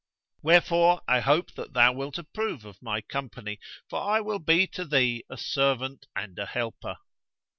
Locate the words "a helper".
6.39-6.97